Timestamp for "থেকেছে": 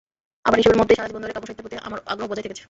2.47-2.59